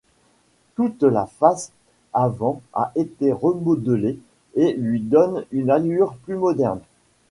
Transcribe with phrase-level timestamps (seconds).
[0.73, 1.71] Toute la face
[2.11, 4.17] avant a été remodelée
[4.55, 6.79] et lui donne une allure plus moderne.